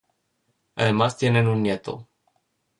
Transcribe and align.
Además 0.77 1.15
tienen 1.19 1.45
un 1.47 1.61
nieto. 1.61 2.07